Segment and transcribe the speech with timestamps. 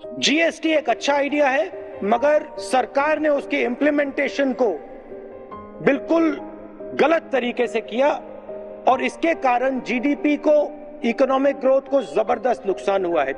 [0.00, 1.64] GST एक अच्छा idea है,
[2.04, 4.68] मगर सरकार ने उसके इंप्लीमेंटेशन को
[5.86, 6.30] बिल्कुल
[7.00, 8.08] गलत तरीके से किया
[8.88, 10.54] और इसके कारण जीडीपी को
[11.08, 13.32] इकोनॉमिक ग्रोथ को ज़बरदस्त नुकसान हुआ है।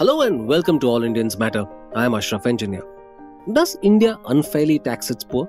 [0.00, 5.10] Hello and welcome to all Indians matter I am Ashraf engineer this India unfairly taxes
[5.10, 5.46] its poor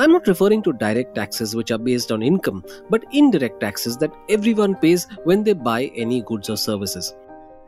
[0.00, 3.96] I am not referring to direct taxes which are based on income but indirect taxes
[3.96, 7.12] that everyone pays when they buy any goods or services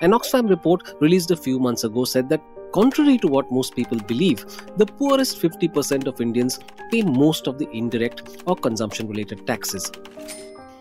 [0.02, 2.42] An Oxfam report released a few months ago said that,
[2.72, 4.44] contrary to what most people believe,
[4.76, 6.58] the poorest 50% of Indians
[6.90, 9.90] pay most of the indirect or consumption related taxes.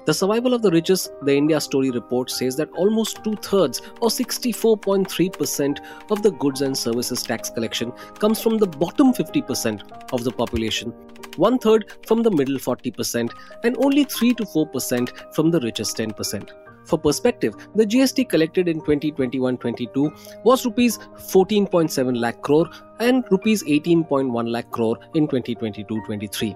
[0.05, 4.09] The survival of the richest, the India Story report says that almost two thirds or
[4.09, 5.79] 64.3%
[6.11, 10.89] of the goods and services tax collection comes from the bottom 50% of the population,
[11.37, 13.31] one third from the middle 40%,
[13.63, 16.49] and only 3 to 4% from the richest 10%.
[16.85, 24.49] For perspective, the GST collected in 2021-22 was rupees 14.7 lakh crore and rupees 18.1
[24.49, 26.55] lakh crore in 2022-23.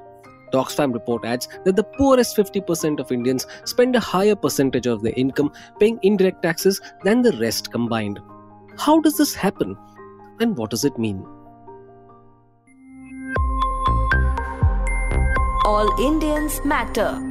[0.51, 5.01] The Oxfam report adds that the poorest 50% of Indians spend a higher percentage of
[5.03, 8.19] their income paying indirect taxes than the rest combined.
[8.77, 9.77] How does this happen?
[10.39, 11.25] And what does it mean?
[15.65, 17.21] All Indians matter.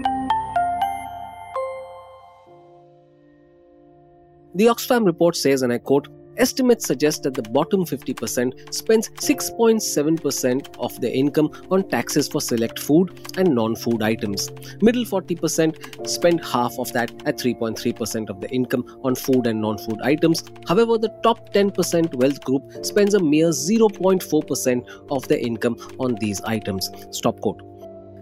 [4.54, 10.76] The Oxfam report says, and I quote, Estimates suggest that the bottom 50% spends 6.7%
[10.78, 14.48] of their income on taxes for select food and non food items.
[14.80, 19.78] Middle 40% spend half of that at 3.3% of the income on food and non
[19.78, 20.44] food items.
[20.68, 26.40] However, the top 10% wealth group spends a mere 0.4% of their income on these
[26.42, 26.88] items.
[27.10, 27.60] Stop quote.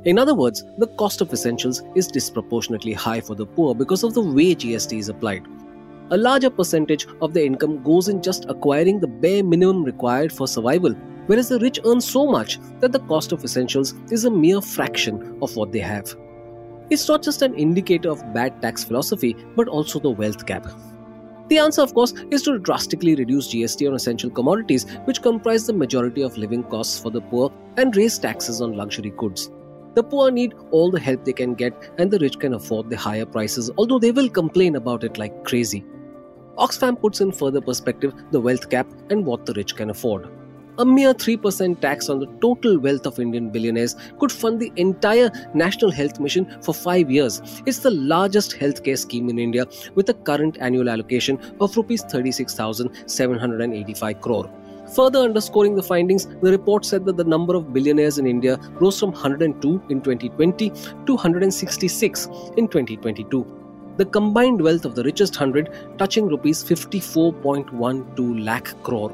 [0.06, 4.14] In other words, the cost of essentials is disproportionately high for the poor because of
[4.14, 5.46] the way GST is applied
[6.10, 10.46] a larger percentage of their income goes in just acquiring the bare minimum required for
[10.46, 10.92] survival,
[11.26, 15.38] whereas the rich earn so much that the cost of essentials is a mere fraction
[15.42, 16.14] of what they have.
[16.90, 20.66] It's not just an indicator of bad tax philosophy, but also the wealth gap.
[21.48, 25.72] The answer, of course, is to drastically reduce GST on essential commodities, which comprise the
[25.72, 29.50] majority of living costs for the poor, and raise taxes on luxury goods.
[29.94, 32.96] The poor need all the help they can get, and the rich can afford the
[32.96, 35.84] higher prices, although they will complain about it like crazy.
[36.58, 40.28] Oxfam puts in further perspective the wealth gap and what the rich can afford.
[40.78, 45.30] A mere 3% tax on the total wealth of Indian billionaires could fund the entire
[45.54, 47.40] National Health Mission for five years.
[47.64, 54.20] It's the largest healthcare scheme in India with a current annual allocation of Rs 36,785
[54.20, 54.50] crore.
[54.94, 59.00] Further underscoring the findings, the report said that the number of billionaires in India rose
[59.00, 63.55] from 102 in 2020 to 166 in 2022
[63.96, 69.12] the combined wealth of the richest 100 touching rupees 54.12 lakh crore.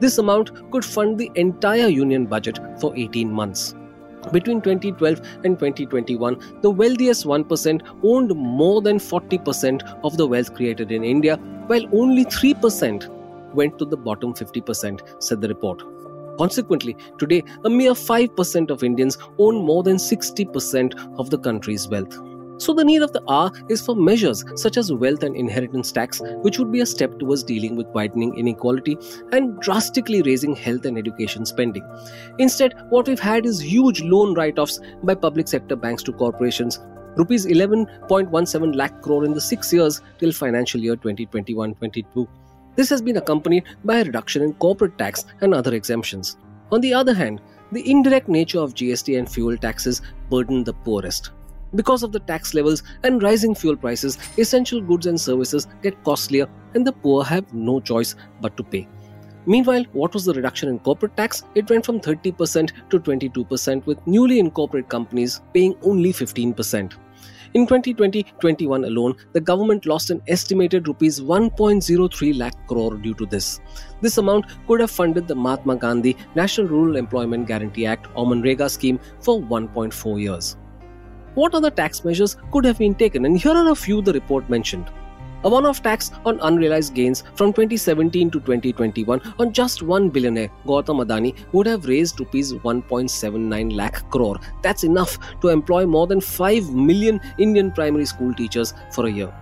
[0.00, 3.74] This amount could fund the entire union budget for 18 months.
[4.30, 10.92] Between 2012 and 2021, the wealthiest 1% owned more than 40% of the wealth created
[10.92, 13.08] in India, while only 3%
[13.52, 15.82] went to the bottom 50%, said the report.
[16.38, 22.16] Consequently, today, a mere 5% of Indians own more than 60% of the country's wealth.
[22.58, 26.20] So, the need of the hour is for measures such as wealth and inheritance tax,
[26.42, 28.96] which would be a step towards dealing with widening inequality
[29.32, 31.84] and drastically raising health and education spending.
[32.38, 36.78] Instead, what we've had is huge loan write offs by public sector banks to corporations.
[37.16, 42.28] Rupees 11.17 lakh crore in the six years till financial year 2021 22.
[42.74, 46.36] This has been accompanied by a reduction in corporate tax and other exemptions.
[46.70, 51.30] On the other hand, the indirect nature of GST and fuel taxes burden the poorest.
[51.74, 56.46] Because of the tax levels and rising fuel prices, essential goods and services get costlier
[56.74, 58.88] and the poor have no choice but to pay.
[59.46, 61.44] Meanwhile, what was the reduction in corporate tax?
[61.54, 66.92] It went from 30% to 22%, with newly incorporated companies paying only 15%.
[67.54, 73.60] In 2020-21 alone, the government lost an estimated rupees 1.03 lakh crore due to this.
[74.00, 78.70] This amount could have funded the Mahatma Gandhi National Rural Employment Guarantee Act or Manrega
[78.70, 80.56] scheme for 1.4 years.
[81.34, 83.24] What other tax measures could have been taken?
[83.24, 84.90] And here are a few the report mentioned.
[85.44, 90.50] A one off tax on unrealized gains from 2017 to 2021 on just one billionaire,
[90.66, 94.38] Gautam Adani, would have raised rupees 1.79 lakh crore.
[94.62, 99.34] That's enough to employ more than 5 million Indian primary school teachers for a year.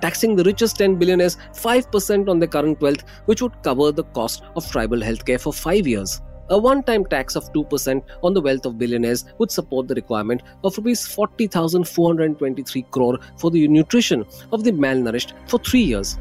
[0.00, 4.42] Taxing the richest 10 billionaires 5% on their current wealth, which would cover the cost
[4.54, 6.20] of tribal healthcare for 5 years.
[6.50, 10.42] A one time tax of 2% on the wealth of billionaires would support the requirement
[10.64, 16.18] of Rs 40,423 crore for the nutrition of the malnourished for three years.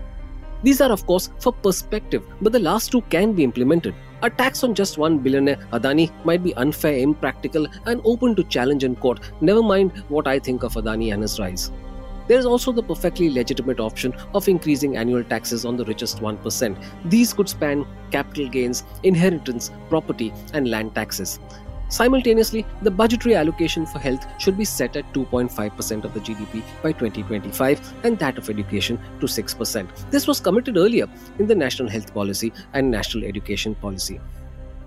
[0.64, 3.96] These are, of course, for perspective, but the last two can be implemented.
[4.24, 8.84] A tax on just one billionaire, Adani, might be unfair, impractical, and open to challenge
[8.84, 11.72] in court, never mind what I think of Adani and his rise.
[12.28, 16.84] There is also the perfectly legitimate option of increasing annual taxes on the richest 1%.
[17.06, 21.40] These could span capital gains, inheritance, property, and land taxes.
[21.90, 26.92] Simultaneously, the budgetary allocation for health should be set at 2.5% of the GDP by
[26.92, 30.12] 2025 and that of education to 6%.
[30.12, 31.08] This was committed earlier
[31.40, 34.20] in the National Health Policy and National Education Policy.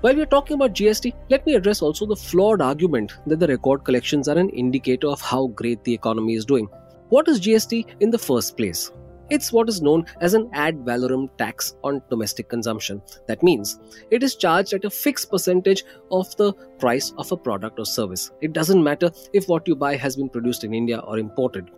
[0.03, 3.49] While we are talking about GST, let me address also the flawed argument that the
[3.49, 6.69] record collections are an indicator of how great the economy is doing.
[7.11, 8.93] What is GST in the first place?
[9.31, 13.03] It's what is known as an ad valorem tax on domestic consumption.
[13.27, 13.81] That means
[14.12, 18.31] it is charged at a fixed percentage of the price of a product or service.
[18.41, 21.73] It doesn't matter if what you buy has been produced in India or imported.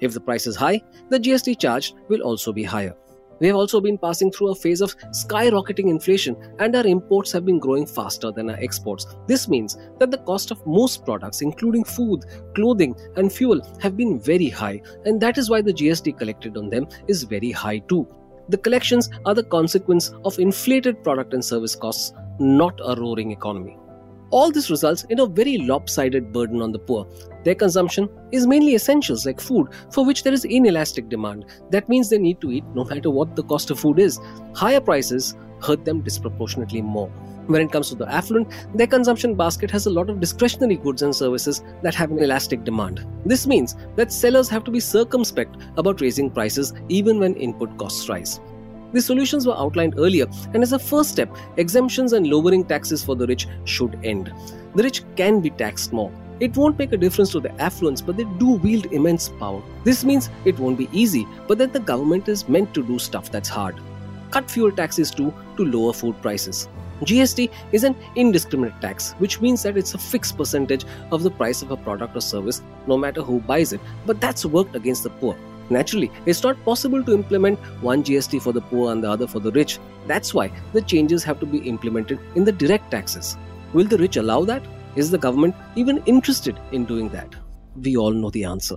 [0.00, 2.96] If the price is high, the GST charge will also be higher.
[3.42, 7.44] We have also been passing through a phase of skyrocketing inflation, and our imports have
[7.44, 9.04] been growing faster than our exports.
[9.26, 12.24] This means that the cost of most products, including food,
[12.54, 16.70] clothing, and fuel, have been very high, and that is why the GST collected on
[16.70, 18.06] them is very high too.
[18.48, 23.76] The collections are the consequence of inflated product and service costs, not a roaring economy.
[24.32, 27.06] All this results in a very lopsided burden on the poor.
[27.44, 31.44] Their consumption is mainly essentials like food, for which there is inelastic demand.
[31.70, 34.18] That means they need to eat no matter what the cost of food is.
[34.54, 37.08] Higher prices hurt them disproportionately more.
[37.46, 41.02] When it comes to the affluent, their consumption basket has a lot of discretionary goods
[41.02, 43.06] and services that have an elastic demand.
[43.26, 48.08] This means that sellers have to be circumspect about raising prices even when input costs
[48.08, 48.40] rise.
[48.92, 53.16] The solutions were outlined earlier, and as a first step, exemptions and lowering taxes for
[53.16, 54.32] the rich should end.
[54.74, 56.12] The rich can be taxed more.
[56.40, 59.62] It won't make a difference to the affluents, but they do wield immense power.
[59.84, 63.30] This means it won't be easy, but that the government is meant to do stuff
[63.30, 63.76] that's hard.
[64.30, 66.68] Cut fuel taxes too to lower food prices.
[67.02, 71.62] GST is an indiscriminate tax, which means that it's a fixed percentage of the price
[71.62, 75.10] of a product or service, no matter who buys it, but that's worked against the
[75.10, 75.36] poor.
[75.70, 79.40] Naturally, it's not possible to implement one GST for the poor and the other for
[79.40, 79.78] the rich.
[80.06, 83.36] That's why the changes have to be implemented in the direct taxes.
[83.72, 84.62] Will the rich allow that?
[84.96, 87.34] Is the government even interested in doing that?
[87.76, 88.76] We all know the answer.